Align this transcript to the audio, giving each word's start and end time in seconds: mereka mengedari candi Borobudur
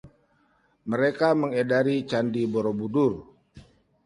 mereka 0.91 1.27
mengedari 1.41 1.95
candi 2.09 2.43
Borobudur 2.51 3.13